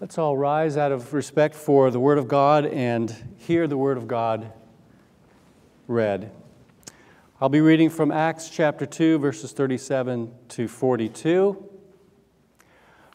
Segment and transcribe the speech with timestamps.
[0.00, 3.98] Let's all rise out of respect for the Word of God and hear the Word
[3.98, 4.50] of God
[5.86, 6.32] read.
[7.38, 11.70] I'll be reading from Acts chapter 2, verses 37 to 42.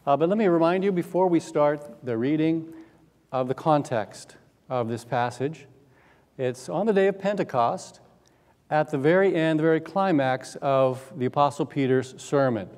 [0.06, 2.72] Uh, but let me remind you before we start the reading
[3.32, 4.36] of the context
[4.68, 5.66] of this passage.
[6.38, 7.98] It's on the day of Pentecost,
[8.70, 12.68] at the very end, the very climax of the Apostle Peter's sermon.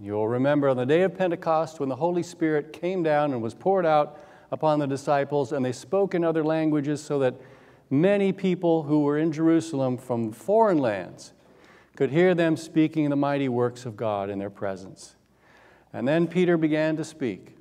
[0.00, 3.54] You'll remember on the day of Pentecost when the Holy Spirit came down and was
[3.54, 4.20] poured out
[4.52, 7.34] upon the disciples, and they spoke in other languages so that
[7.90, 11.32] many people who were in Jerusalem from foreign lands
[11.96, 15.16] could hear them speaking the mighty works of God in their presence.
[15.92, 17.56] And then Peter began to speak,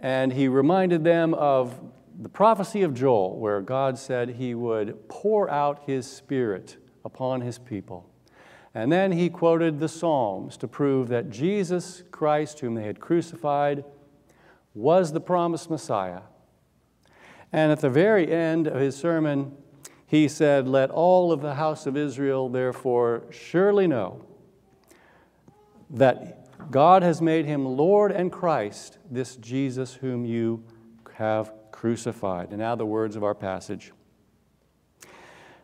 [0.00, 1.80] and he reminded them of
[2.18, 7.58] the prophecy of Joel, where God said he would pour out his Spirit upon his
[7.58, 8.11] people.
[8.74, 13.84] And then he quoted the Psalms to prove that Jesus Christ, whom they had crucified,
[14.74, 16.22] was the promised Messiah.
[17.52, 19.52] And at the very end of his sermon,
[20.06, 24.24] he said, Let all of the house of Israel therefore surely know
[25.90, 30.64] that God has made him Lord and Christ, this Jesus whom you
[31.14, 32.50] have crucified.
[32.50, 33.92] And now the words of our passage.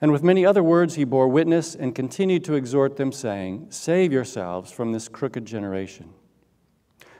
[0.00, 4.12] And with many other words, he bore witness and continued to exhort them, saying, Save
[4.12, 6.14] yourselves from this crooked generation.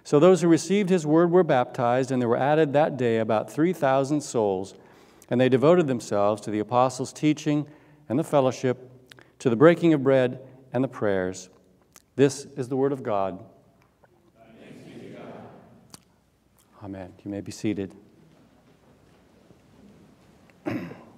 [0.02, 3.52] So those who received his word were baptized, and there were added that day about
[3.52, 4.74] 3,000 souls.
[5.28, 7.66] And they devoted themselves to the apostles' teaching
[8.08, 8.90] and the fellowship,
[9.40, 10.40] to the breaking of bread
[10.72, 11.50] and the prayers.
[12.16, 13.44] This is the word of God.
[16.82, 17.12] Amen.
[17.24, 17.94] You may be seated.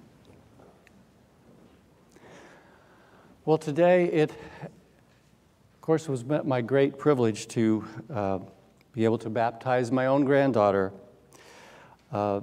[3.45, 4.31] Well, today it,
[4.61, 8.39] of course, was my great privilege to uh,
[8.93, 10.93] be able to baptize my own granddaughter.
[12.09, 12.39] Uh,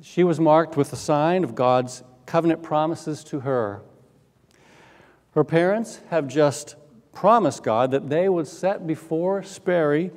[0.00, 3.82] she was marked with the sign of God's covenant promises to her.
[5.32, 6.76] Her parents have just
[7.12, 10.12] promised God that they would set before Sperry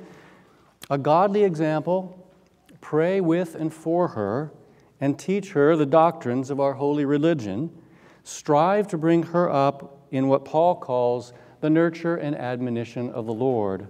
[0.88, 2.32] a godly example,
[2.80, 4.52] pray with and for her,
[5.00, 7.76] and teach her the doctrines of our holy religion,
[8.22, 13.32] strive to bring her up in what Paul calls the nurture and admonition of the
[13.32, 13.88] Lord.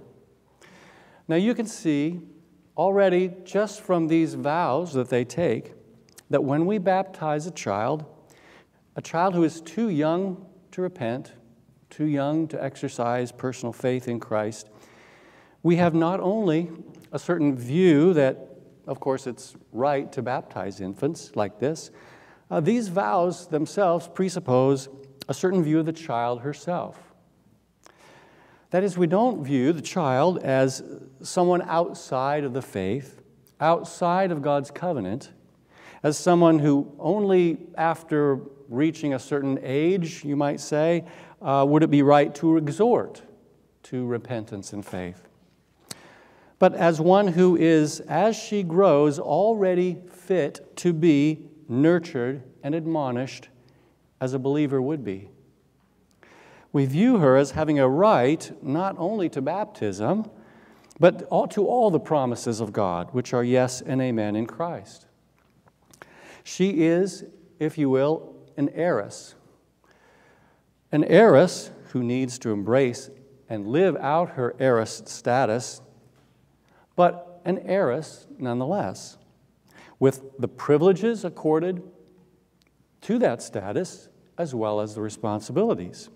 [1.27, 2.21] Now, you can see
[2.77, 5.75] already just from these vows that they take
[6.31, 8.05] that when we baptize a child,
[8.97, 11.33] a child who is too young to repent,
[11.91, 14.71] too young to exercise personal faith in Christ,
[15.63, 16.71] we have not only
[17.13, 18.39] a certain view that,
[18.87, 21.91] of course, it's right to baptize infants like this,
[22.51, 24.89] uh, these vows themselves presuppose
[25.29, 26.99] a certain view of the child herself.
[28.71, 30.83] That is, we don't view the child as
[31.23, 33.23] someone outside of the faith,
[33.61, 35.31] outside of God's covenant,
[36.03, 41.05] as someone who only after reaching a certain age, you might say,
[41.41, 43.23] uh, would it be right to exhort
[43.85, 45.29] to repentance and faith.
[46.59, 53.49] But as one who is, as she grows, already fit to be nurtured and admonished
[54.21, 55.31] as a believer would be.
[56.73, 60.31] We view her as having a right not only to baptism,
[61.01, 61.21] but
[61.51, 65.07] to all the promises of God, which are yes and amen in Christ.
[66.43, 67.25] She is,
[67.59, 69.35] if you will, an heiress.
[70.91, 73.11] An heiress who needs to embrace
[73.49, 75.81] and live out her heiress status,
[76.97, 79.17] but an heiress nonetheless,
[79.99, 81.83] with the privileges accorded
[83.03, 86.09] to that status as well as the responsibilities.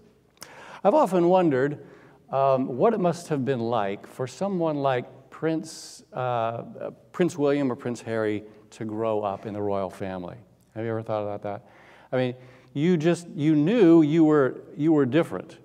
[0.85, 1.85] I've often wondered
[2.31, 7.77] um, what it must have been like for someone like Prince, uh, Prince William or
[7.77, 10.37] Prince Harry to grow up in the royal family.
[10.75, 11.67] Have you ever thought about that?
[12.11, 12.35] I mean,
[12.75, 15.59] you just, you knew you were, you were different.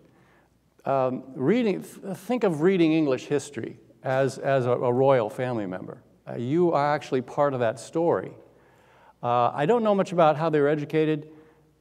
[0.85, 6.01] Um, reading, think of reading English history as, as a, a royal family member.
[6.27, 8.31] Uh, you are actually part of that story.
[9.21, 11.29] Uh, I don't know much about how they were educated,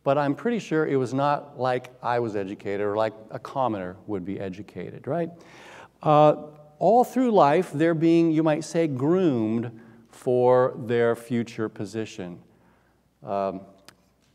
[0.05, 3.97] but I'm pretty sure it was not like I was educated or like a commoner
[4.07, 5.31] would be educated, right?
[6.03, 6.37] Uh,
[6.79, 9.81] all through life, they're being, you might say, groomed
[10.11, 12.39] for their future position.
[13.23, 13.61] Um,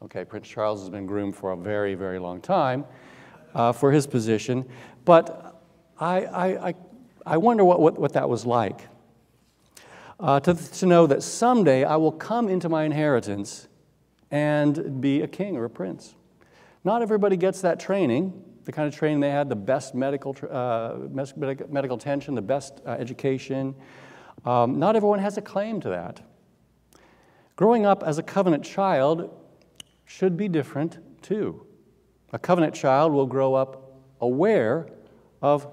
[0.03, 2.85] Okay, Prince Charles has been groomed for a very, very long time
[3.53, 4.67] uh, for his position,
[5.05, 5.61] but
[5.99, 6.73] I, I, I,
[7.23, 8.87] I wonder what, what, what, that was like.
[10.21, 13.67] Uh, to, to know that someday I will come into my inheritance
[14.29, 16.13] and be a king or a prince.
[16.83, 20.97] Not everybody gets that training, the kind of training they had, the best medical, uh,
[21.11, 23.73] medical attention, the best uh, education.
[24.45, 26.21] Um, not everyone has a claim to that.
[27.55, 29.35] Growing up as a covenant child
[30.05, 31.65] should be different too.
[32.31, 34.87] A covenant child will grow up aware
[35.41, 35.67] of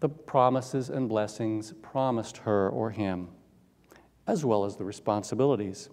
[0.00, 3.28] the promises and blessings promised her or him,
[4.26, 5.88] as well as the responsibilities.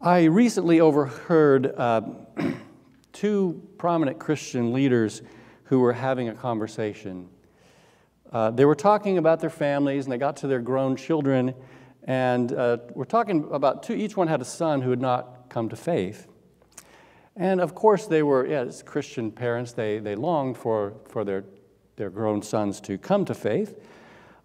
[0.00, 2.02] I recently overheard uh,
[3.12, 5.22] two prominent Christian leaders
[5.64, 7.28] who were having a conversation.
[8.30, 11.54] Uh, they were talking about their families and they got to their grown children,
[12.02, 15.68] and uh, we're talking about two, each one had a son who had not come
[15.68, 16.26] to faith.
[17.36, 21.44] And of course, they were, yeah, as Christian parents, they, they longed for, for their,
[21.96, 23.80] their grown sons to come to faith.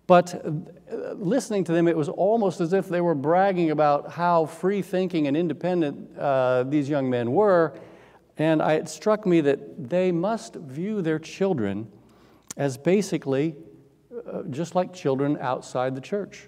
[0.10, 4.48] But uh, listening to them, it was almost as if they were bragging about how
[4.48, 7.78] free thinking and independent uh, these young men were.
[8.36, 11.92] And I, it struck me that they must view their children
[12.58, 13.56] as basically
[14.28, 16.48] uh, just like children outside the church,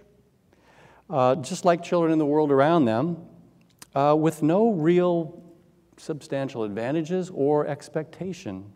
[1.11, 3.15] uh, just like children in the world around them,
[3.93, 5.39] uh, with no real
[5.97, 8.73] substantial advantages or expectation.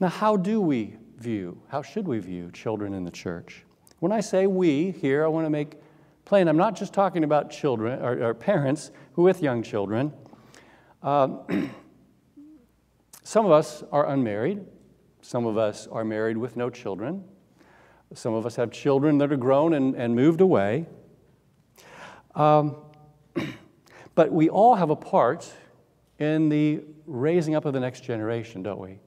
[0.00, 3.64] Now, how do we view, how should we view children in the church?
[4.00, 5.76] When I say we here, I want to make
[6.24, 10.12] plain, I'm not just talking about children or, or parents who with young children.
[11.02, 11.70] Um,
[13.22, 14.64] some of us are unmarried.
[15.20, 17.24] Some of us are married with no children.
[18.14, 20.86] Some of us have children that are grown and, and moved away.
[22.34, 22.76] Um,
[24.14, 25.50] but we all have a part
[26.18, 28.98] in the raising up of the next generation, don't we?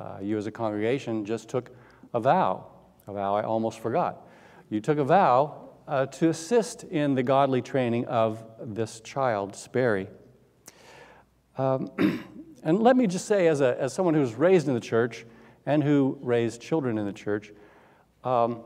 [0.00, 1.70] Uh, you, as a congregation, just took
[2.14, 2.66] a vow,
[3.06, 4.26] a vow I almost forgot.
[4.70, 10.08] You took a vow uh, to assist in the godly training of this child, Sperry.
[11.58, 11.90] Um,
[12.62, 15.26] and let me just say, as, a, as someone who was raised in the church
[15.66, 17.52] and who raised children in the church,
[18.24, 18.62] um,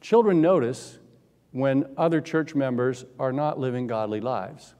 [0.00, 0.98] children notice
[1.50, 4.74] when other church members are not living godly lives.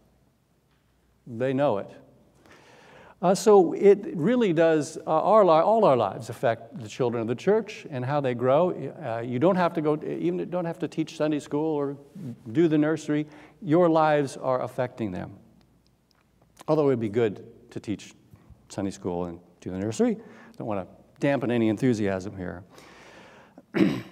[1.27, 1.91] They know it.
[3.25, 7.35] Uh, so it really does, uh, our, all our lives affect the children of the
[7.35, 8.71] church and how they grow.
[9.03, 11.97] Uh, you don't have to go, even don't have to teach Sunday school or
[12.53, 13.27] do the nursery.
[13.63, 15.33] Your lives are affecting them.
[16.69, 18.13] Although it would be good to teach
[18.69, 20.19] Sunday school and do the nursery.
[20.59, 22.63] Don't want to dampen any enthusiasm here.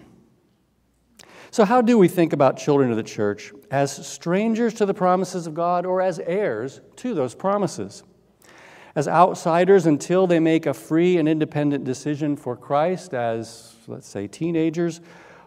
[1.50, 3.52] so, how do we think about children of the church?
[3.70, 8.04] As strangers to the promises of God or as heirs to those promises?
[8.94, 14.26] As outsiders until they make a free and independent decision for Christ as, let's say,
[14.26, 15.00] teenagers,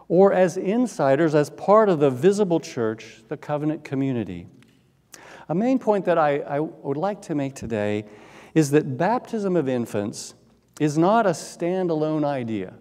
[0.08, 4.46] or as insiders as part of the visible church, the covenant community.
[5.48, 8.04] A main point that I, I would like to make today
[8.54, 10.34] is that baptism of infants
[10.80, 12.74] is not a standalone idea.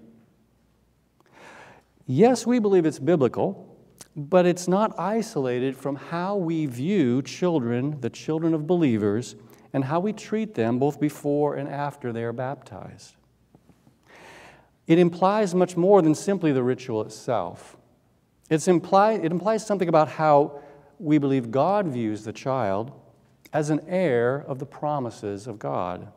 [2.07, 3.77] Yes, we believe it's biblical,
[4.15, 9.35] but it's not isolated from how we view children, the children of believers,
[9.75, 13.13] and how we treat them both before and after they are baptized.
[14.87, 17.75] It implies much more than simply the ritual itself.
[18.49, 20.61] It's imply, it implies something about how
[20.97, 22.93] we believe God views the child
[23.51, 26.07] as an heir of the promises of God.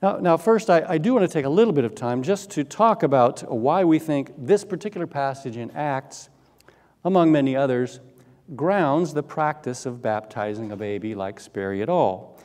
[0.00, 2.52] Now, now first, I, I do want to take a little bit of time just
[2.52, 6.28] to talk about why we think this particular passage in Acts,
[7.04, 7.98] among many others,
[8.54, 12.38] grounds the practice of baptizing a baby like Sperry at all.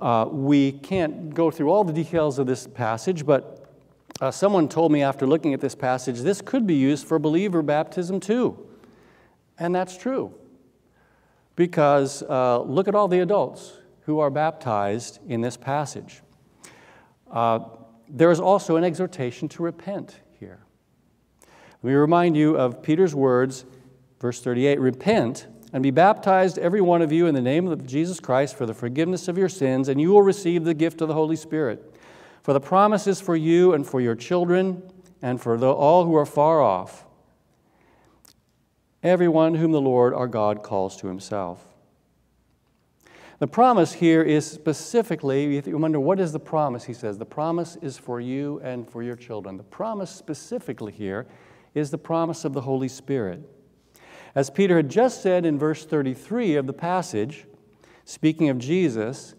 [0.00, 3.72] Uh, we can't go through all the details of this passage, but
[4.20, 7.62] uh, someone told me after looking at this passage, this could be used for believer
[7.62, 8.68] baptism too.
[9.58, 10.34] And that's true.
[11.56, 16.22] Because uh, look at all the adults who are baptized in this passage.
[17.30, 17.60] Uh,
[18.08, 20.60] there is also an exhortation to repent here.
[21.82, 23.64] Let me remind you of Peter's words
[24.22, 28.20] Verse 38 Repent and be baptized, every one of you, in the name of Jesus
[28.20, 31.14] Christ for the forgiveness of your sins, and you will receive the gift of the
[31.14, 31.92] Holy Spirit.
[32.42, 34.82] For the promise is for you and for your children
[35.22, 37.04] and for the, all who are far off,
[39.02, 41.66] everyone whom the Lord our God calls to himself.
[43.40, 47.24] The promise here is specifically, if you wonder what is the promise, he says, the
[47.24, 49.56] promise is for you and for your children.
[49.56, 51.26] The promise specifically here
[51.74, 53.48] is the promise of the Holy Spirit.
[54.34, 57.46] As Peter had just said in verse 33 of the passage,
[58.04, 59.34] speaking of Jesus,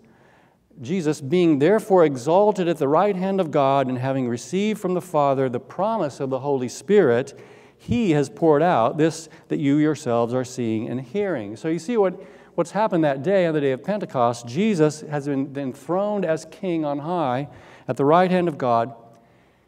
[0.81, 5.01] Jesus, being therefore exalted at the right hand of God and having received from the
[5.01, 7.39] Father the promise of the Holy Spirit,
[7.77, 11.55] he has poured out this that you yourselves are seeing and hearing.
[11.55, 12.21] So you see what,
[12.55, 14.47] what's happened that day, on the day of Pentecost.
[14.47, 17.49] Jesus has been enthroned as king on high
[17.87, 18.95] at the right hand of God.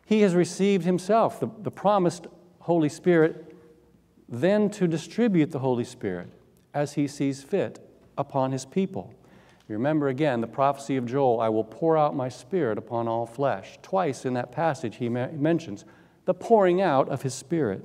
[0.06, 2.28] He has received himself the, the promised
[2.60, 3.45] Holy Spirit,
[4.28, 6.30] then to distribute the Holy Spirit
[6.74, 7.80] as he sees fit
[8.18, 9.14] upon his people.
[9.68, 13.26] You remember again the prophecy of Joel I will pour out my spirit upon all
[13.26, 13.80] flesh.
[13.82, 15.86] Twice in that passage, he mentions
[16.26, 17.84] the pouring out of his spirit.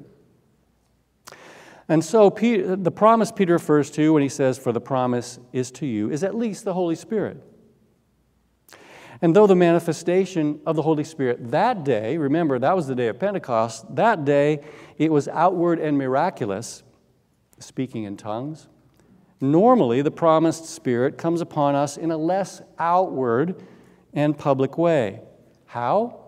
[1.89, 5.71] And so, Peter, the promise Peter refers to when he says, For the promise is
[5.73, 7.43] to you, is at least the Holy Spirit.
[9.23, 13.09] And though the manifestation of the Holy Spirit that day, remember, that was the day
[13.09, 14.61] of Pentecost, that day
[14.97, 16.83] it was outward and miraculous,
[17.59, 18.69] speaking in tongues.
[19.41, 23.63] Normally, the promised Spirit comes upon us in a less outward
[24.13, 25.21] and public way.
[25.67, 26.21] How?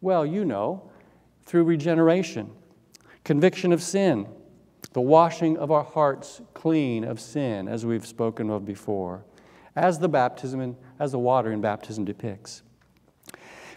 [0.00, 0.90] Well, you know,
[1.44, 2.50] through regeneration,
[3.24, 4.26] conviction of sin,
[4.92, 9.24] the washing of our hearts clean of sin, as we've spoken of before,
[9.76, 12.62] as the baptism and as the water in baptism depicts.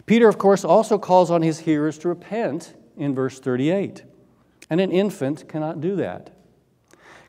[0.06, 4.02] Peter, of course, also calls on his hearers to repent in verse 38,
[4.70, 6.30] and an infant cannot do that.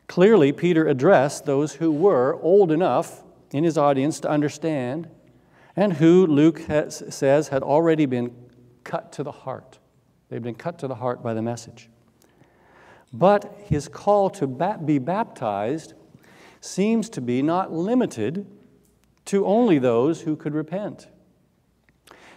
[0.08, 5.08] Clearly, Peter addressed those who were old enough in his audience to understand,
[5.76, 8.34] and who, Luke has, says, had already been
[8.84, 9.78] cut to the heart.
[10.28, 11.88] They've been cut to the heart by the message.
[13.12, 15.92] But his call to be baptized
[16.60, 18.46] seems to be not limited
[19.32, 21.08] to only those who could repent.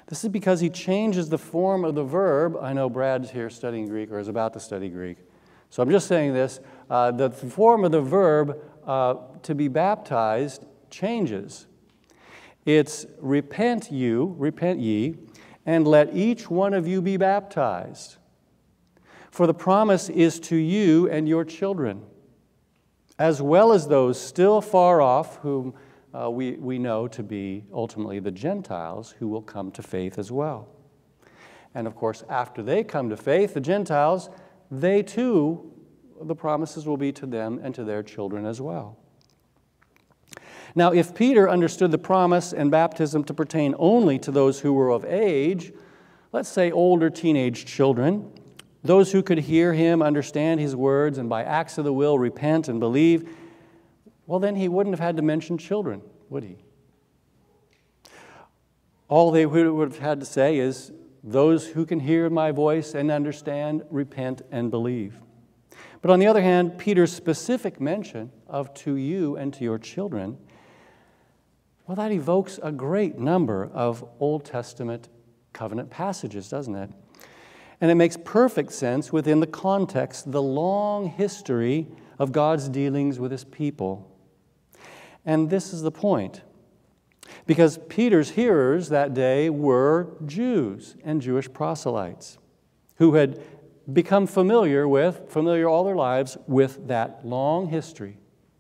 [0.08, 2.56] This is because he changes the form of the verb.
[2.62, 5.18] I know Brad's here studying Greek or is about to study Greek.
[5.70, 6.62] So I'm just saying this.
[6.90, 11.68] Uh, the form of the verb uh, to be baptized changes.
[12.64, 15.18] It's repent you, repent ye,
[15.66, 18.16] and let each one of you be baptized.
[19.32, 22.04] For the promise is to you and your children,
[23.20, 25.74] as well as those still far off, whom
[26.16, 30.32] uh, we, we know to be ultimately the Gentiles who will come to faith as
[30.32, 30.70] well.
[31.74, 34.30] And of course, after they come to faith, the Gentiles,
[34.72, 35.74] they too,
[36.22, 38.98] the promises will be to them and to their children as well.
[40.74, 44.92] Now, if Peter understood the promise and baptism to pertain only to those who were
[44.92, 45.74] of age,
[46.32, 48.32] let's say older teenage children,
[48.84, 52.68] those who could hear him, understand his words, and by acts of the will repent
[52.68, 53.28] and believe,
[54.28, 56.58] well, then he wouldn't have had to mention children, would he?
[59.08, 60.92] All they would have had to say is,
[61.24, 65.22] Those who can hear my voice and understand, repent and believe.
[66.02, 70.38] But on the other hand, Peter's specific mention of to you and to your children,
[71.88, 75.10] well, that evokes a great number of Old Testament
[75.54, 76.90] covenant passages, doesn't it?
[77.80, 83.32] And it makes perfect sense within the context, the long history of God's dealings with
[83.32, 84.15] his people.
[85.26, 86.42] And this is the point.
[87.48, 92.38] Because Peter's hearers that day were Jews and Jewish proselytes
[92.98, 93.42] who had
[93.92, 98.18] become familiar with, familiar all their lives with that long history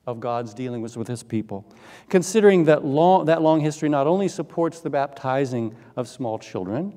[0.07, 1.65] of God's dealings with his people.
[2.09, 6.93] Considering that long, that long history not only supports the baptizing of small children,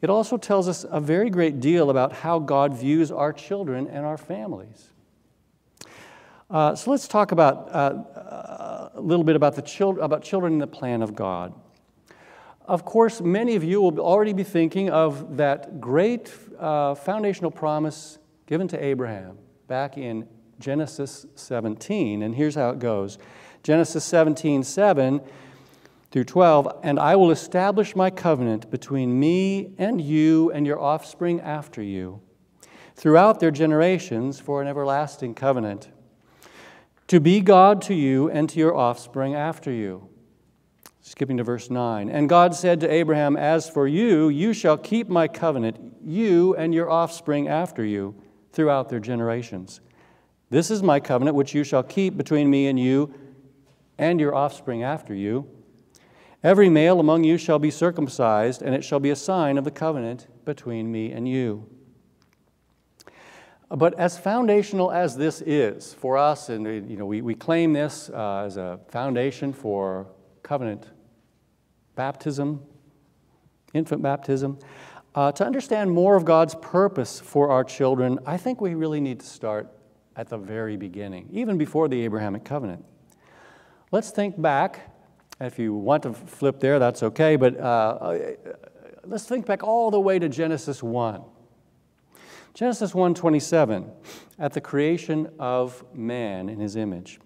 [0.00, 4.06] it also tells us a very great deal about how God views our children and
[4.06, 4.92] our families.
[6.48, 10.58] Uh, so let's talk about uh, a little bit about the children, about children in
[10.60, 11.52] the plan of God.
[12.66, 18.18] Of course, many of you will already be thinking of that great uh, foundational promise
[18.46, 20.28] given to Abraham back in
[20.60, 22.22] Genesis 17.
[22.22, 23.18] And here's how it goes
[23.62, 25.20] Genesis 17 7
[26.12, 31.40] through 12, and I will establish my covenant between me and you and your offspring
[31.40, 32.20] after you,
[32.94, 35.88] throughout their generations for an everlasting covenant,
[37.08, 40.08] to be God to you and to your offspring after you.
[41.00, 42.08] Skipping to verse 9.
[42.08, 46.74] And God said to Abraham, As for you, you shall keep my covenant, you and
[46.74, 48.14] your offspring after you,
[48.52, 49.80] throughout their generations.
[50.50, 53.14] This is my covenant which you shall keep between me and you
[53.98, 55.48] and your offspring after you
[56.46, 59.70] Every male among you shall be circumcised, and it shall be a sign of the
[59.72, 61.68] covenant between me and you.
[63.68, 68.08] But as foundational as this is for us, and you know, we, we claim this
[68.10, 70.06] uh, as a foundation for
[70.42, 70.88] covenant
[71.96, 72.62] baptism,
[73.74, 74.58] infant baptism,
[75.16, 79.20] uh, to understand more of God's purpose for our children, I think we really need
[79.20, 79.72] to start
[80.14, 82.84] at the very beginning, even before the Abrahamic covenant.
[83.90, 84.92] Let's think back.
[85.40, 88.18] If you want to flip there, that's okay, but uh, uh
[89.04, 91.22] let's think back all the way to Genesis 1.
[92.56, 93.90] Genesis 1:27,
[94.38, 97.20] at the creation of man in his image.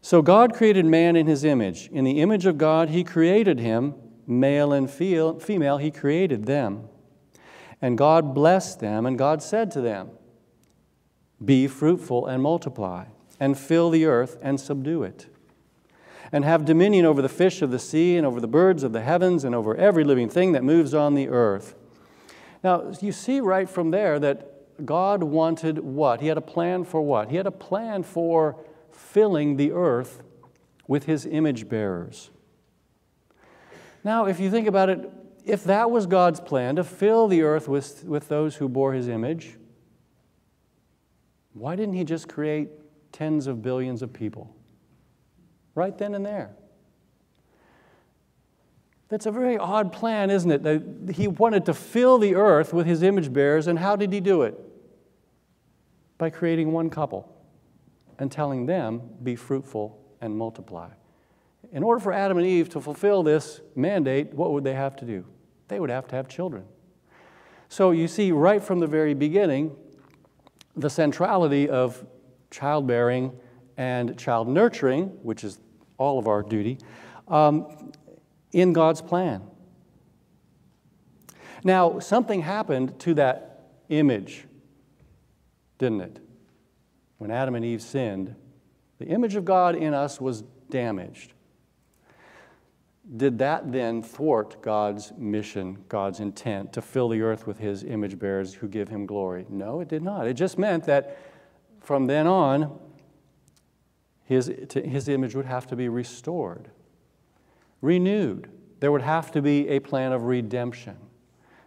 [0.00, 1.88] So God created man in his image.
[1.90, 3.96] In the image of God he created him,
[4.28, 6.84] male and female he created them.
[7.82, 10.10] And God blessed them, and God said to them,
[11.44, 13.06] Be fruitful and multiply,
[13.40, 15.26] and fill the earth and subdue it,
[16.30, 19.02] and have dominion over the fish of the sea, and over the birds of the
[19.02, 21.74] heavens, and over every living thing that moves on the earth.
[22.62, 24.52] Now, you see right from there that
[24.84, 26.20] God wanted what?
[26.20, 27.30] He had a plan for what?
[27.30, 28.56] He had a plan for
[28.92, 30.22] filling the earth
[30.86, 32.30] with his image bearers.
[34.04, 35.10] Now, if you think about it,
[35.44, 39.08] if that was God's plan to fill the earth with, with those who bore his
[39.08, 39.56] image,
[41.54, 42.68] why didn't he just create
[43.12, 44.54] tens of billions of people?
[45.74, 46.54] Right then and there.
[49.08, 50.62] That's a very odd plan, isn't it?
[50.62, 54.20] That he wanted to fill the earth with his image bearers, and how did he
[54.20, 54.58] do it?
[56.18, 57.32] By creating one couple
[58.18, 60.88] and telling them, be fruitful and multiply.
[61.72, 65.04] In order for Adam and Eve to fulfill this mandate, what would they have to
[65.04, 65.24] do?
[65.68, 66.64] They would have to have children.
[67.68, 69.76] So you see, right from the very beginning,
[70.76, 72.04] the centrality of
[72.50, 73.32] childbearing
[73.76, 75.58] and child nurturing, which is
[75.98, 76.78] all of our duty,
[77.28, 77.92] um,
[78.52, 79.42] in God's plan.
[81.64, 84.44] Now, something happened to that image,
[85.78, 86.20] didn't it?
[87.18, 88.34] When Adam and Eve sinned,
[88.98, 91.32] the image of God in us was damaged.
[93.16, 98.18] Did that then thwart God's mission, God's intent to fill the earth with his image
[98.18, 99.46] bearers who give him glory?
[99.48, 100.26] No, it did not.
[100.26, 101.18] It just meant that
[101.80, 102.78] from then on,
[104.24, 106.70] his, his image would have to be restored
[107.86, 108.50] renewed.
[108.80, 110.96] There would have to be a plan of redemption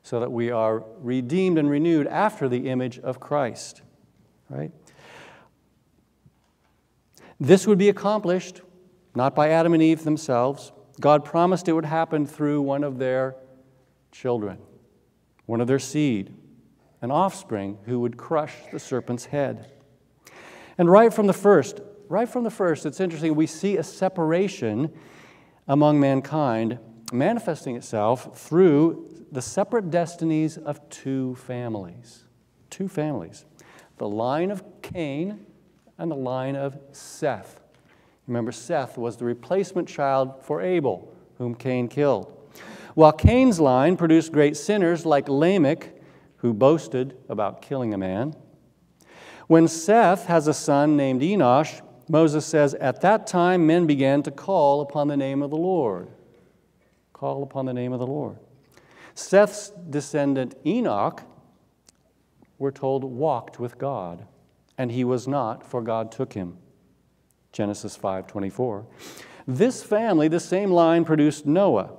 [0.03, 3.82] so that we are redeemed and renewed after the image of Christ,
[4.49, 4.71] right?
[7.39, 8.62] This would be accomplished
[9.15, 10.71] not by Adam and Eve themselves.
[10.99, 13.36] God promised it would happen through one of their
[14.12, 14.60] children,
[15.45, 16.34] one of their seed,
[17.01, 19.71] an offspring who would crush the serpent's head.
[20.77, 21.79] And right from the first,
[22.10, 24.91] right from the first, it's interesting, we see a separation
[25.69, 26.79] among mankind,
[27.13, 32.25] manifesting itself through the separate destinies of two families.
[32.71, 33.45] Two families.
[33.97, 35.45] The line of Cain
[35.99, 37.62] and the line of Seth.
[38.25, 42.36] Remember, Seth was the replacement child for Abel, whom Cain killed.
[42.95, 45.93] While Cain's line produced great sinners like Lamech,
[46.38, 48.36] who boasted about killing a man.
[49.47, 54.32] When Seth has a son named Enosh, Moses says, At that time men began to
[54.32, 56.10] call upon the name of the Lord.
[57.13, 58.38] Call upon the name of the Lord.
[59.13, 61.22] Seth's descendant Enoch,
[62.58, 64.26] we're told, walked with God,
[64.78, 66.58] and he was not, for God took him.
[67.52, 68.86] Genesis 5:24.
[69.48, 71.91] This family, the same line, produced Noah,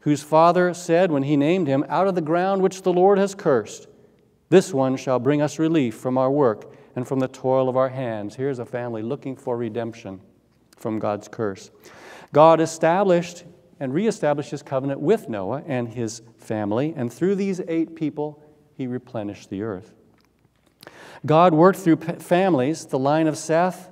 [0.00, 3.34] whose father said when he named him, Out of the ground which the Lord has
[3.34, 3.88] cursed,
[4.48, 7.90] this one shall bring us relief from our work and from the toil of our
[7.90, 8.34] hands.
[8.34, 10.20] Here's a family looking for redemption
[10.76, 11.70] from God's curse.
[12.32, 13.44] God established
[13.78, 18.42] and reestablished his covenant with Noah and his family, and through these eight people,
[18.74, 19.92] he replenished the earth.
[21.24, 23.90] God worked through families, the line of Seth,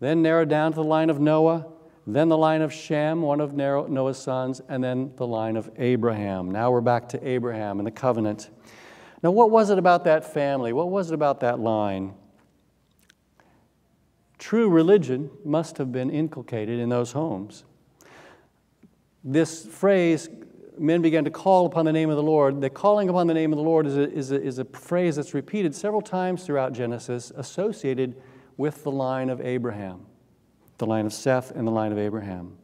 [0.00, 1.66] then narrowed down to the line of Noah,
[2.06, 6.50] then the line of Shem, one of Noah's sons, and then the line of Abraham.
[6.50, 8.50] Now we're back to Abraham and the covenant.
[9.22, 10.72] Now, what was it about that family?
[10.72, 12.14] What was it about that line
[14.42, 17.62] True religion must have been inculcated in those homes.
[19.22, 20.28] This phrase,
[20.76, 23.52] men began to call upon the name of the Lord, the calling upon the name
[23.52, 26.72] of the Lord is a, is a, is a phrase that's repeated several times throughout
[26.72, 28.20] Genesis, associated
[28.56, 30.06] with the line of Abraham,
[30.78, 32.58] the line of Seth and the line of Abraham.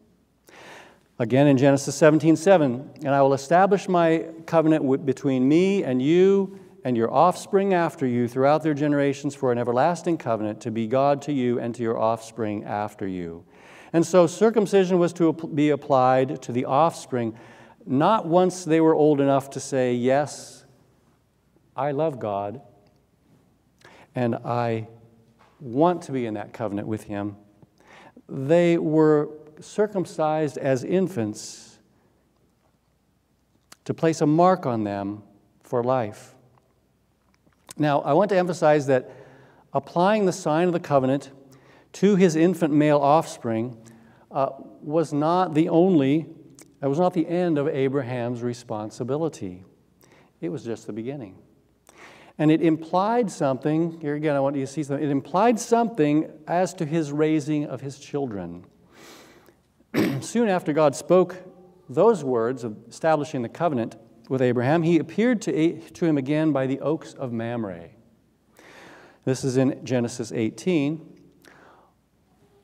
[1.20, 6.58] Again in Genesis 17 7, and I will establish my covenant between me and you
[6.84, 11.22] and your offspring after you throughout their generations for an everlasting covenant to be God
[11.22, 13.44] to you and to your offspring after you.
[13.92, 17.36] And so circumcision was to be applied to the offspring,
[17.86, 20.64] not once they were old enough to say, Yes,
[21.74, 22.60] I love God,
[24.14, 24.88] and I
[25.60, 27.36] want to be in that covenant with Him.
[28.28, 31.78] They were circumcised as infants
[33.84, 35.22] to place a mark on them
[35.62, 36.34] for life.
[37.78, 39.10] Now, I want to emphasize that
[39.72, 41.30] applying the sign of the covenant
[41.94, 43.76] to his infant male offspring
[44.30, 44.50] uh,
[44.82, 46.26] was not the only,
[46.82, 49.64] it was not the end of Abraham's responsibility.
[50.40, 51.38] It was just the beginning.
[52.36, 56.30] And it implied something, here again, I want you to see something, it implied something
[56.46, 58.64] as to his raising of his children.
[60.20, 61.36] Soon after God spoke
[61.88, 63.96] those words of establishing the covenant
[64.28, 67.90] with Abraham, he appeared to, to him again by the oaks of Mamre.
[69.24, 71.18] This is in Genesis 18.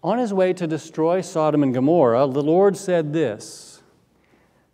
[0.02, 3.82] On his way to destroy Sodom and Gomorrah, the Lord said this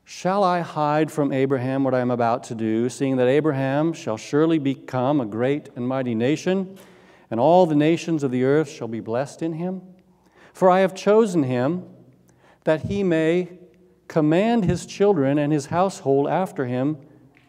[0.04, 4.16] Shall I hide from Abraham what I am about to do, seeing that Abraham shall
[4.16, 6.76] surely become a great and mighty nation,
[7.30, 9.82] and all the nations of the earth shall be blessed in him?
[10.52, 11.84] For I have chosen him
[12.64, 13.59] that he may
[14.10, 16.98] command his children and his household after him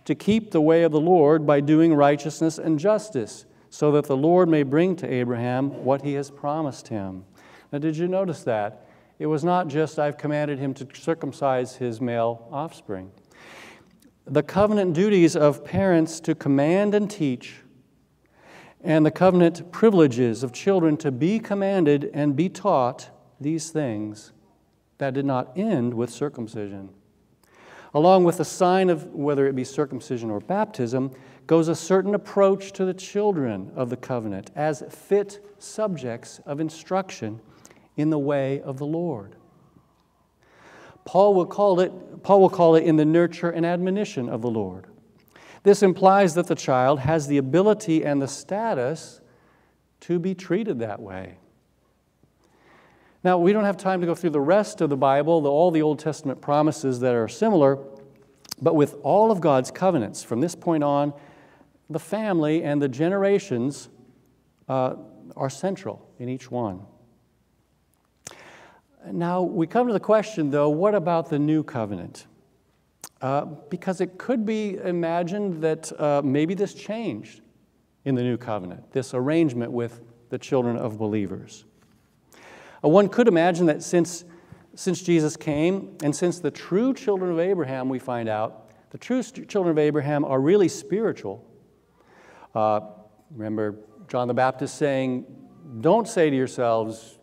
[0.05, 4.15] to keep the way of the Lord by doing righteousness and justice, so that the
[4.15, 7.25] Lord may bring to Abraham what he has promised him.
[7.71, 8.85] Now, did you notice that?
[9.17, 13.11] It was not just, I've commanded him to circumcise his male offspring.
[14.25, 17.55] The covenant duties of parents to command and teach,
[18.81, 24.31] and the covenant privileges of children to be commanded and be taught these things
[25.01, 26.87] that did not end with circumcision.
[27.91, 31.09] Along with the sign of whether it be circumcision or baptism,
[31.47, 37.41] goes a certain approach to the children of the covenant as fit subjects of instruction
[37.97, 39.35] in the way of the Lord.
[41.03, 44.51] Paul will call it, Paul will call it in the nurture and admonition of the
[44.51, 44.85] Lord.
[45.63, 49.19] This implies that the child has the ability and the status
[50.01, 51.39] to be treated that way.
[53.23, 55.83] Now, we don't have time to go through the rest of the Bible, all the
[55.83, 57.77] Old Testament promises that are similar,
[58.61, 61.13] but with all of God's covenants from this point on,
[61.89, 63.89] the family and the generations
[64.67, 64.95] uh,
[65.35, 66.81] are central in each one.
[69.11, 72.27] Now, we come to the question, though, what about the new covenant?
[73.21, 77.41] Uh, because it could be imagined that uh, maybe this changed
[78.05, 81.65] in the new covenant, this arrangement with the children of believers.
[82.83, 84.25] Uh, one could imagine that since,
[84.75, 89.23] since Jesus came and since the true children of Abraham, we find out, the true
[89.23, 91.45] children of Abraham are really spiritual.
[92.53, 92.81] Uh,
[93.31, 93.77] remember
[94.09, 95.25] John the Baptist saying,
[95.79, 97.17] Don't say to yourselves,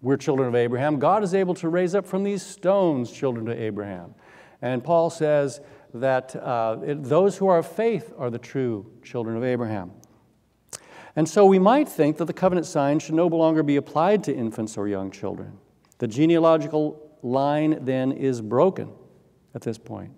[0.00, 0.98] we're children of Abraham.
[0.98, 4.14] God is able to raise up from these stones children to Abraham.
[4.62, 5.60] And Paul says
[5.94, 9.92] that uh, it, those who are of faith are the true children of Abraham.
[11.18, 14.32] And so we might think that the covenant sign should no longer be applied to
[14.32, 15.58] infants or young children.
[15.98, 18.92] The genealogical line then is broken
[19.52, 20.12] at this point.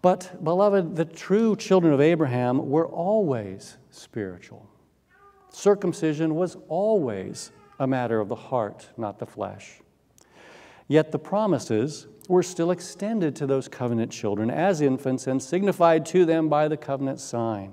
[0.00, 4.70] But, beloved, the true children of Abraham were always spiritual.
[5.50, 9.80] Circumcision was always a matter of the heart, not the flesh.
[10.86, 16.24] Yet the promises were still extended to those covenant children as infants and signified to
[16.24, 17.72] them by the covenant sign.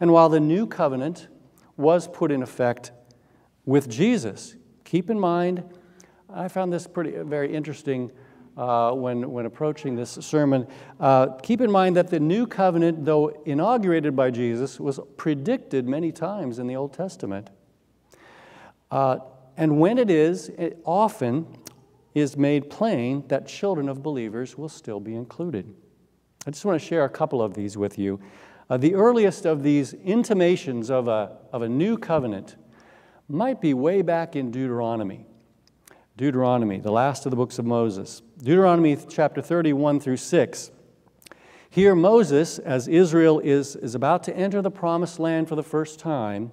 [0.00, 1.28] And while the new covenant
[1.76, 2.92] was put in effect
[3.64, 5.62] with Jesus, keep in mind,
[6.28, 8.10] I found this pretty very interesting
[8.56, 10.66] uh, when, when approaching this sermon.
[11.00, 16.12] Uh, keep in mind that the new covenant, though inaugurated by Jesus, was predicted many
[16.12, 17.50] times in the Old Testament.
[18.90, 19.18] Uh,
[19.56, 21.46] and when it is, it often
[22.14, 25.74] is made plain that children of believers will still be included.
[26.46, 28.20] I just want to share a couple of these with you.
[28.70, 32.56] Uh, the earliest of these intimations of a, of a new covenant
[33.28, 35.26] might be way back in Deuteronomy.
[36.16, 38.22] Deuteronomy, the last of the books of Moses.
[38.38, 40.70] Deuteronomy chapter 31 through 6.
[41.68, 45.98] Here, Moses, as Israel is, is about to enter the promised land for the first
[45.98, 46.52] time,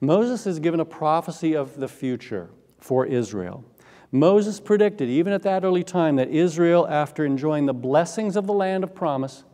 [0.00, 2.48] Moses is given a prophecy of the future
[2.80, 3.64] for Israel.
[4.10, 8.54] Moses predicted, even at that early time, that Israel, after enjoying the blessings of the
[8.54, 9.44] land of promise,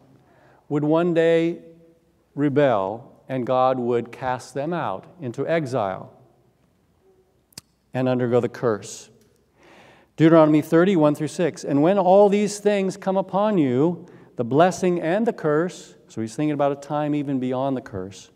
[0.68, 1.60] would one day
[2.34, 6.12] rebel and God would cast them out into exile
[7.92, 9.10] and undergo the curse.
[10.16, 11.64] Deuteronomy 31 through 6.
[11.64, 16.36] And when all these things come upon you, the blessing and the curse, so he's
[16.36, 18.30] thinking about a time even beyond the curse,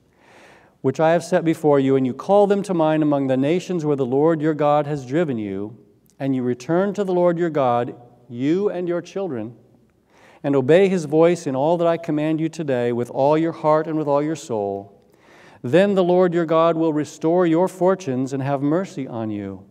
[0.81, 3.85] which I have set before you, and you call them to mind among the nations
[3.85, 5.77] where the Lord your God has driven you,
[6.19, 7.95] and you return to the Lord your God,
[8.29, 9.57] you and your children,
[10.43, 13.87] and obey his voice in all that I command you today with all your heart
[13.87, 14.95] and with all your soul,
[15.63, 19.65] then the Lord your God will restore your fortunes and have mercy on you.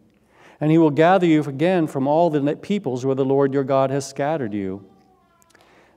[0.60, 3.90] And he will gather you again from all the peoples where the Lord your God
[3.92, 4.86] has scattered you.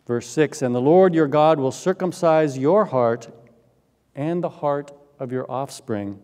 [0.07, 3.29] Verse 6 And the Lord your God will circumcise your heart
[4.15, 6.21] and the heart of your offspring,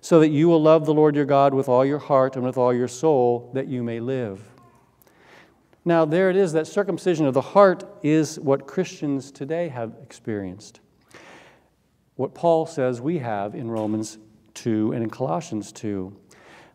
[0.00, 2.56] so that you will love the Lord your God with all your heart and with
[2.56, 4.55] all your soul, that you may live.
[5.86, 10.80] Now, there it is that circumcision of the heart is what Christians today have experienced.
[12.16, 14.18] What Paul says we have in Romans
[14.54, 16.12] 2 and in Colossians 2.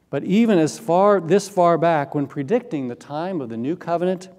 [0.10, 4.30] But even as far this far back when predicting the time of the new covenant,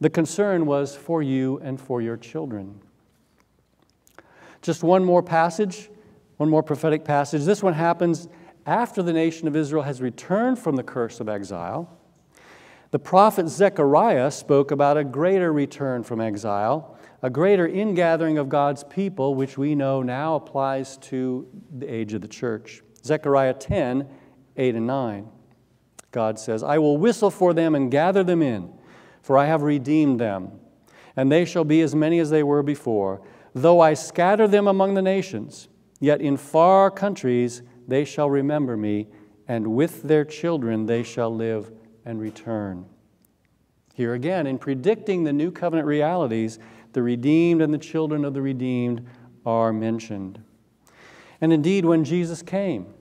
[0.00, 2.80] the concern was for you and for your children.
[4.62, 5.90] Just one more passage,
[6.36, 7.42] one more prophetic passage.
[7.42, 8.28] This one happens
[8.64, 11.98] after the nation of Israel has returned from the curse of exile.
[12.94, 18.84] The prophet Zechariah spoke about a greater return from exile, a greater ingathering of God's
[18.84, 21.44] people, which we know now applies to
[21.76, 22.84] the age of the church.
[23.04, 24.08] Zechariah 10,
[24.56, 25.28] 8 and 9.
[26.12, 28.72] God says, I will whistle for them and gather them in,
[29.22, 30.52] for I have redeemed them,
[31.16, 33.22] and they shall be as many as they were before.
[33.56, 35.66] Though I scatter them among the nations,
[35.98, 39.08] yet in far countries they shall remember me,
[39.48, 41.72] and with their children they shall live
[42.04, 42.86] and return.
[43.94, 46.58] Here again, in predicting the new covenant realities,
[46.92, 49.06] the redeemed and the children of the redeemed
[49.46, 50.42] are mentioned.
[51.40, 52.92] And indeed, when Jesus came,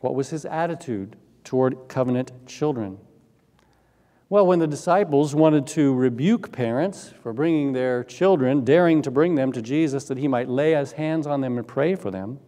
[0.00, 2.98] what was his attitude toward covenant children?
[4.28, 9.36] Well, when the disciples wanted to rebuke parents for bringing their children, daring to bring
[9.36, 12.40] them to Jesus that he might lay his hands on them and pray for them,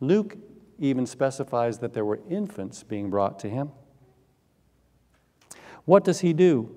[0.00, 0.38] Luke
[0.78, 3.70] even specifies that there were infants being brought to him.
[5.88, 6.76] What does he do?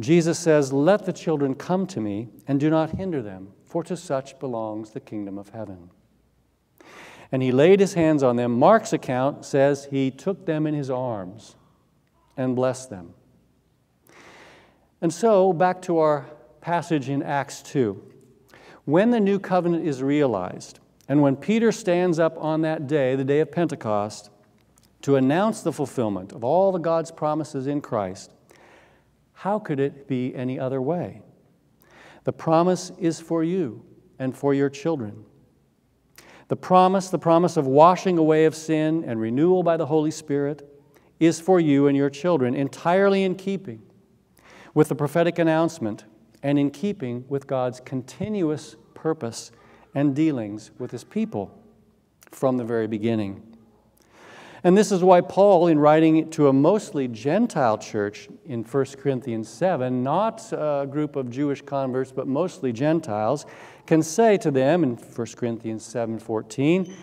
[0.00, 3.98] Jesus says, Let the children come to me and do not hinder them, for to
[3.98, 5.90] such belongs the kingdom of heaven.
[7.30, 8.58] And he laid his hands on them.
[8.58, 11.56] Mark's account says he took them in his arms
[12.34, 13.12] and blessed them.
[15.02, 16.24] And so, back to our
[16.62, 18.02] passage in Acts 2.
[18.86, 23.24] When the new covenant is realized, and when Peter stands up on that day, the
[23.24, 24.30] day of Pentecost,
[25.02, 28.32] to announce the fulfillment of all the God's promises in Christ,
[29.32, 31.22] how could it be any other way?
[32.24, 33.84] The promise is for you
[34.18, 35.24] and for your children.
[36.48, 40.68] The promise, the promise of washing away of sin and renewal by the Holy Spirit,
[41.18, 43.82] is for you and your children, entirely in keeping
[44.74, 46.04] with the prophetic announcement
[46.42, 49.50] and in keeping with God's continuous purpose
[49.94, 51.56] and dealings with His people
[52.30, 53.51] from the very beginning.
[54.64, 59.48] And this is why Paul, in writing to a mostly Gentile church in 1 Corinthians
[59.48, 63.44] 7, not a group of Jewish converts, but mostly Gentiles,
[63.86, 66.94] can say to them in 1 Corinthians 7 14,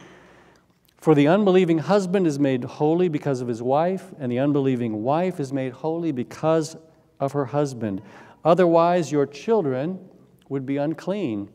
[0.96, 5.40] for the unbelieving husband is made holy because of his wife, and the unbelieving wife
[5.40, 6.78] is made holy because
[7.20, 8.02] of her husband.
[8.46, 10.00] Otherwise, your children
[10.48, 11.50] would be unclean,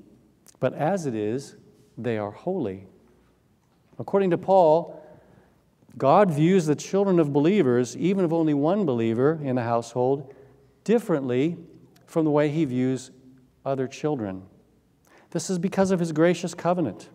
[0.61, 1.57] but as it is,
[1.97, 2.87] they are holy.
[3.99, 5.01] According to Paul,
[5.97, 10.35] God views the children of believers, even of only one believer in a household,
[10.83, 11.57] differently
[12.07, 13.11] from the way he views
[13.65, 14.43] other children.
[15.31, 17.09] This is because of his gracious covenant.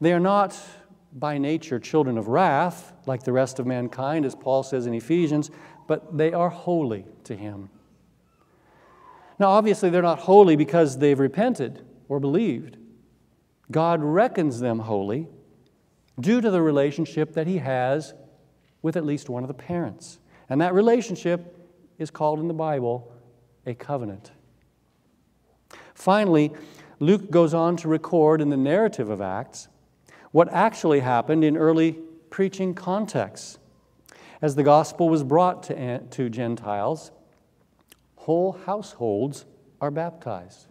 [0.00, 0.58] They are not
[1.12, 5.50] by nature children of wrath, like the rest of mankind, as Paul says in Ephesians,
[5.86, 7.70] but they are holy to him.
[9.38, 12.76] Now, obviously, they're not holy because they've repented or believed.
[13.70, 15.28] God reckons them holy
[16.18, 18.14] due to the relationship that he has
[18.82, 20.18] with at least one of the parents.
[20.48, 21.56] And that relationship
[21.98, 23.12] is called in the Bible
[23.66, 24.30] a covenant.
[25.94, 26.52] Finally,
[27.00, 29.68] Luke goes on to record in the narrative of Acts
[30.30, 31.98] what actually happened in early
[32.30, 33.58] preaching contexts.
[34.42, 37.10] As the gospel was brought to, to Gentiles,
[38.16, 39.46] whole households
[39.80, 40.68] are baptized.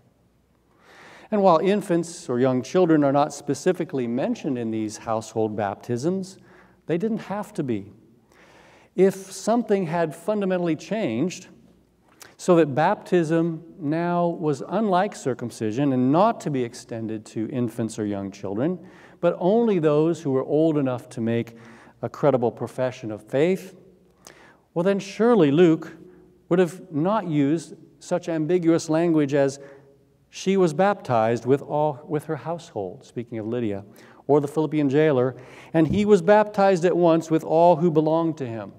[1.32, 6.38] And while infants or young children are not specifically mentioned in these household baptisms,
[6.86, 7.92] they didn't have to be.
[8.96, 11.48] If something had fundamentally changed,
[12.38, 18.06] so that baptism now was unlike circumcision and not to be extended to infants or
[18.06, 18.80] young children,
[19.22, 21.56] but only those who were old enough to make
[22.02, 23.76] a credible profession of faith,
[24.74, 25.96] well, then surely Luke
[26.50, 29.60] would have not used such ambiguous language as
[30.38, 33.86] she was baptized with, all, with her household, speaking of Lydia,
[34.28, 35.34] or the Philippian jailer,
[35.74, 38.74] and he was baptized at once with all who belonged to him.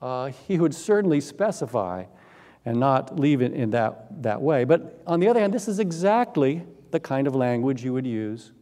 [0.00, 2.06] Uh, he would certainly specify
[2.64, 4.64] and not leave it in that, that way.
[4.64, 8.52] But on the other hand, this is exactly the kind of language you would use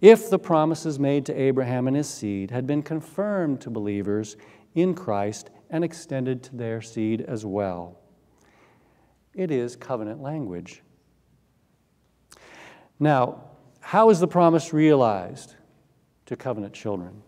[0.00, 4.36] if the promises made to Abraham and his seed had been confirmed to believers
[4.76, 7.98] in Christ and extended to their seed as well.
[9.34, 10.83] It is covenant language.
[12.98, 13.42] Now,
[13.80, 15.54] how is the promise realized
[16.26, 17.22] to covenant children?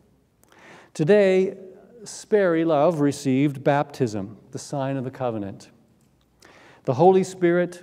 [0.94, 1.56] Today,
[2.04, 5.70] Sperry Love received baptism, the sign of the covenant.
[6.84, 7.82] The Holy Spirit,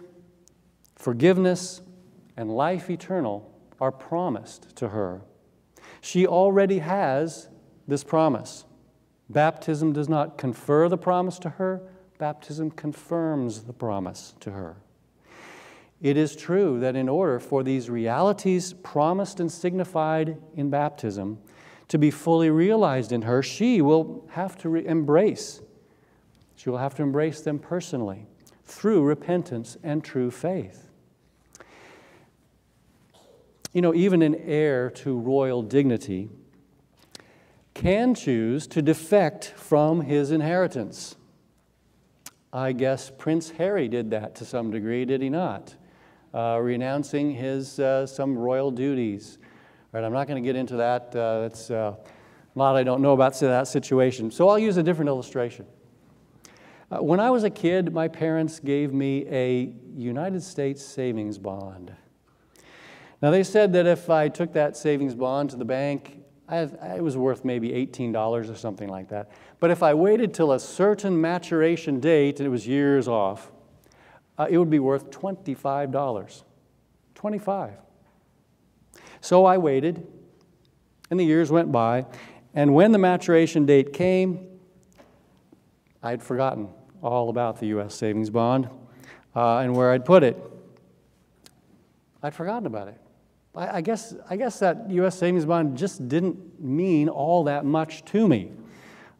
[0.95, 1.81] forgiveness,
[2.37, 5.21] and life eternal are promised to her.
[6.01, 7.49] She already has
[7.87, 8.65] this promise.
[9.29, 11.81] Baptism does not confer the promise to her,
[12.17, 14.77] baptism confirms the promise to her.
[16.03, 21.39] It is true that in order for these realities promised and signified in baptism
[21.87, 25.61] to be fully realized in her, she will have to embrace.
[26.57, 28.27] She will have to embrace them personally
[28.65, 30.89] through repentance and true faith.
[33.71, 36.29] You know, even an heir to royal dignity
[37.73, 41.15] can choose to defect from his inheritance.
[42.51, 45.75] I guess Prince Harry did that to some degree, did he not?
[46.33, 49.37] Uh, renouncing his uh, some royal duties.
[49.93, 51.15] All right, I'm not going to get into that.
[51.15, 54.31] Uh, that's uh, a lot I don't know about that situation.
[54.31, 55.67] So I'll use a different illustration.
[56.89, 61.93] Uh, when I was a kid, my parents gave me a United States savings bond.
[63.21, 67.17] Now, they said that if I took that savings bond to the bank it was
[67.17, 69.31] worth maybe $18 or something like that.
[69.59, 73.52] But if I waited till a certain maturation date, and it was years off,
[74.37, 76.43] uh, it would be worth $25.
[77.15, 77.73] 25.
[79.21, 80.05] So I waited,
[81.09, 82.05] and the years went by,
[82.53, 84.47] and when the maturation date came,
[86.01, 86.69] I'd forgotten
[87.01, 87.95] all about the U.S.
[87.95, 88.69] savings bond
[89.35, 90.37] uh, and where I'd put it.
[92.21, 92.99] I'd forgotten about it.
[93.55, 95.17] I guess, I guess that U.S.
[95.17, 98.51] savings bond just didn't mean all that much to me.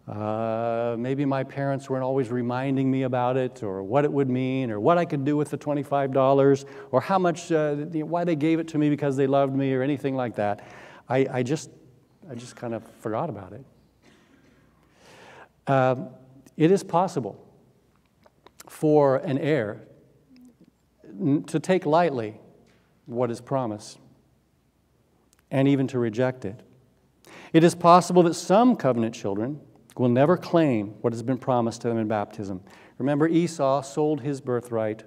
[0.07, 4.69] Uh, maybe my parents weren't always reminding me about it, or what it would mean,
[4.69, 8.59] or what I could do with the $25, or how much, uh, why they gave
[8.59, 10.67] it to me because they loved me, or anything like that.
[11.07, 11.69] I, I just,
[12.29, 13.65] I just kind of forgot about it.
[15.67, 15.95] Uh,
[16.57, 17.41] it is possible
[18.67, 19.83] for an heir
[21.47, 22.39] to take lightly
[23.05, 23.99] what is promised
[25.49, 26.59] and even to reject it.
[27.53, 29.61] It is possible that some covenant children
[29.97, 32.61] will never claim what has been promised to them in baptism.
[32.97, 35.03] Remember, Esau sold his birthright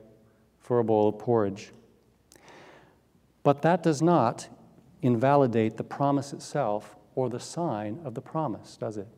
[0.58, 1.72] for a bowl of porridge.
[3.42, 4.48] But that does not
[5.02, 9.08] invalidate the promise itself or the sign of the promise, does it?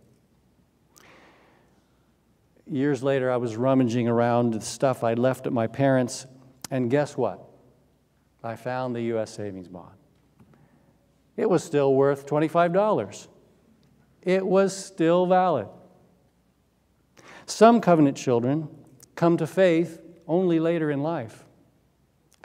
[2.66, 6.26] Years later, I was rummaging around the stuff I'd left at my parents',
[6.70, 7.42] and guess what?
[8.44, 9.30] I found the U.S.
[9.30, 9.98] savings bond
[11.38, 13.28] it was still worth $25.
[14.28, 15.68] It was still valid.
[17.46, 18.68] Some covenant children
[19.14, 21.46] come to faith only later in life,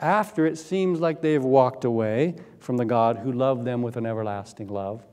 [0.00, 4.06] after it seems like they've walked away from the God who loved them with an
[4.06, 5.04] everlasting love.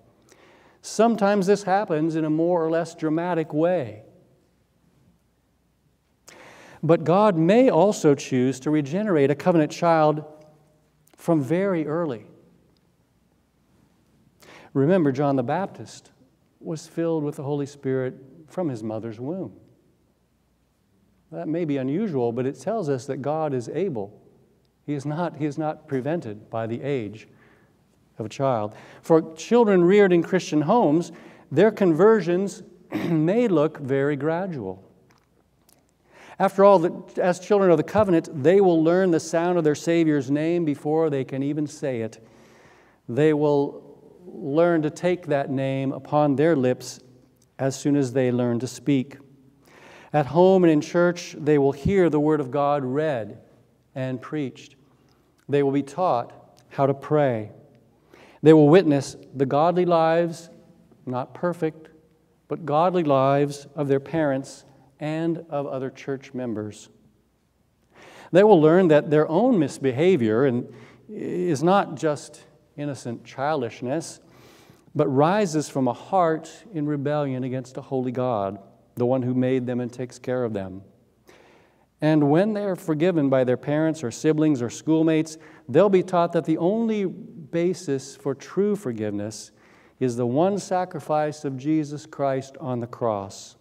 [0.81, 4.03] Sometimes this happens in a more or less dramatic way.
[6.81, 10.23] But God may also choose to regenerate a covenant child
[11.17, 12.27] from very early.
[14.73, 16.11] Remember, John the Baptist
[16.63, 18.15] was filled with the Holy Spirit
[18.47, 19.53] from his mother's womb.
[21.31, 24.21] That may be unusual, but it tells us that God is able.
[24.85, 27.27] He is not, he is not prevented by the age
[28.17, 28.75] of a child.
[29.01, 31.11] For children reared in Christian homes,
[31.51, 34.83] their conversions may look very gradual.
[36.39, 40.31] After all, as children of the covenant, they will learn the sound of their Savior's
[40.31, 42.25] name before they can even say it.
[43.07, 43.90] They will
[44.33, 46.99] learn to take that name upon their lips
[47.59, 49.17] as soon as they learn to speak.
[50.13, 53.39] At home and in church, they will hear the Word of God read
[53.95, 54.75] and preached.
[55.47, 56.33] They will be taught
[56.69, 57.51] how to pray.
[58.41, 60.49] They will witness the godly lives,
[61.05, 61.89] not perfect,
[62.47, 64.65] but godly lives of their parents
[64.99, 66.89] and of other church members.
[68.31, 70.73] They will learn that their own misbehavior and
[71.09, 72.43] is not just
[72.77, 74.19] innocent childishness,
[74.93, 78.59] but rises from a heart in rebellion against a holy God,
[78.95, 80.83] the one who made them and takes care of them.
[82.01, 85.37] And when they are forgiven by their parents or siblings or schoolmates,
[85.69, 89.51] they'll be taught that the only basis for true forgiveness
[89.99, 93.55] is the one sacrifice of Jesus Christ on the cross.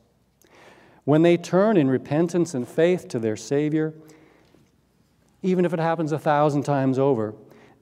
[1.04, 3.92] When they turn in repentance and faith to their Savior,
[5.42, 7.34] even if it happens a thousand times over,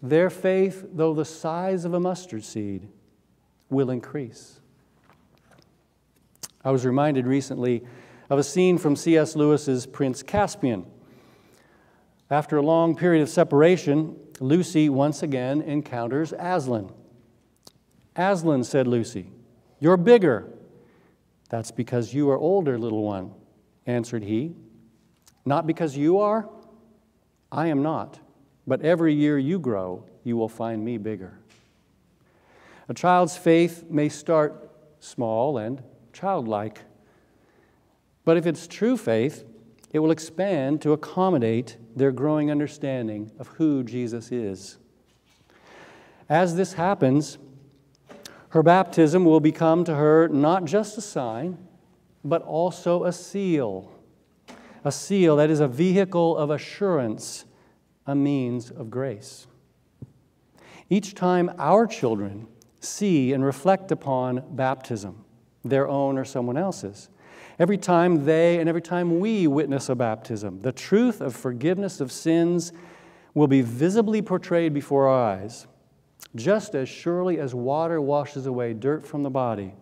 [0.03, 2.89] their faith, though the size of a mustard seed,
[3.69, 4.61] will increase.
[6.65, 7.85] I was reminded recently
[8.31, 9.37] of a scene from C.S.
[9.37, 10.87] Lewis's Prince Caspian.
[12.31, 16.93] After a long period of separation, Lucy once again encounters Aslan.
[18.15, 19.31] Aslan, said Lucy,
[19.81, 20.53] you're bigger.
[21.49, 23.33] That's because you are older, little one,
[23.87, 24.55] answered he.
[25.47, 26.49] Not because you are?
[27.51, 28.19] I am not.
[28.69, 31.39] But every year you grow, you will find me bigger.
[32.91, 36.83] A child's faith may start small and childlike,
[38.27, 39.47] but if it's true faith,
[39.95, 44.77] it will expand to accommodate their growing understanding of who Jesus is.
[46.29, 47.39] As this happens,
[48.51, 51.57] her baptism will become to her not just a sign,
[52.23, 53.91] but also a seal.
[54.85, 57.47] A seal that is a vehicle of assurance
[58.09, 59.47] a means of grace.
[60.89, 62.49] Each time our children
[62.81, 65.25] see and reflect upon baptism,
[65.63, 67.11] their own or someone else's,
[67.59, 72.11] every time they and every time we witness a baptism, the truth of forgiveness of
[72.11, 72.73] sins
[73.35, 75.67] will be visibly portrayed before our eyes,
[76.35, 79.75] just as surely as water washes away dirt from the body.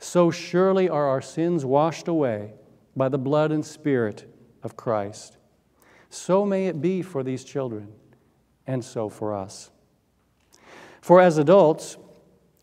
[0.00, 2.54] So surely are our sins washed away
[2.96, 4.24] by the blood and spirit
[4.64, 5.36] of Christ.
[6.10, 7.88] So may it be for these children,
[8.66, 9.70] and so for us.
[11.00, 11.96] For as adults,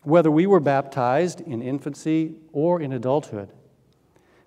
[0.02, 3.52] whether we were baptized in infancy or in adulthood,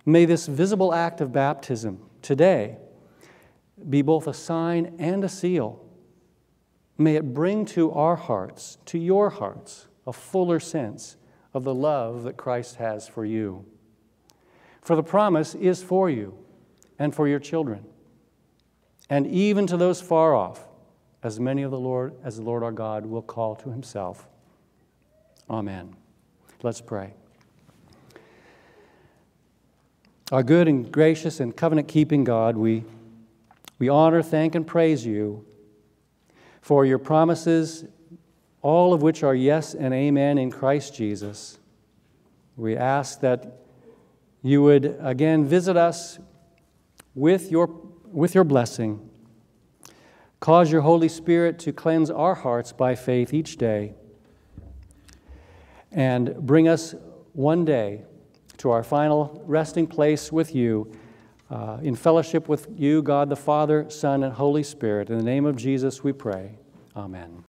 [0.06, 2.78] may this visible act of baptism today
[3.90, 5.84] be both a sign and a seal.
[6.96, 11.16] May it bring to our hearts, to your hearts, a fuller sense
[11.52, 13.64] of the love that Christ has for you.
[14.80, 16.38] For the promise is for you
[17.00, 17.84] and for your children
[19.10, 20.66] and even to those far off,
[21.22, 24.28] as many of the Lord as the Lord our God will call to himself.
[25.48, 25.94] Amen.
[26.62, 27.14] Let's pray.
[30.30, 32.84] Our good and gracious and covenant keeping God, we,
[33.78, 35.44] we honor, thank, and praise you
[36.62, 37.84] for your promises,
[38.62, 41.58] all of which are yes and amen in Christ Jesus.
[42.56, 43.58] We ask that
[44.42, 46.18] you would again visit us
[47.14, 47.66] with your
[48.12, 49.08] with your blessing,
[50.40, 53.94] cause your Holy Spirit to cleanse our hearts by faith each day
[55.90, 56.94] and bring us
[57.32, 58.02] one day
[58.58, 60.90] to our final resting place with you
[61.50, 65.10] uh, in fellowship with you, God the Father, Son, and Holy Spirit.
[65.10, 66.58] In the name of Jesus we pray.
[66.96, 67.44] Amen.